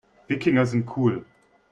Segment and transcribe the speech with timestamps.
[0.27, 1.23] Wikinger sind cool.